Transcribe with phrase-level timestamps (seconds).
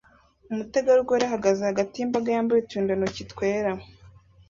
[0.51, 3.71] Umutegarugori ahagaze hagati yimbaga yambaye uturindantoki twera